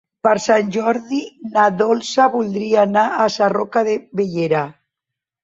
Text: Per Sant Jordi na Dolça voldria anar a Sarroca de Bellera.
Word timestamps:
Per 0.27 0.31
Sant 0.43 0.69
Jordi 0.75 1.19
na 1.57 1.65
Dolça 1.81 2.27
voldria 2.37 2.81
anar 2.85 3.05
a 3.11 3.29
Sarroca 3.35 3.85
de 3.91 3.95
Bellera. 4.23 4.65